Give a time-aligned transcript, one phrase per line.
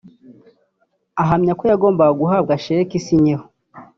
[1.21, 3.45] Ahamya ko yagombaga guhabwa sheki isinyeho